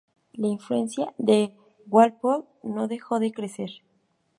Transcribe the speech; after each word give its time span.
La 0.33 0.47
influencia 0.47 1.13
de 1.19 1.53
Walpole 1.85 2.45
no 2.63 2.87
dejó 2.87 3.19
de 3.19 3.31
crecer. 3.31 3.69